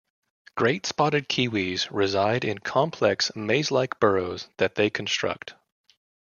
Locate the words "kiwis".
1.29-1.89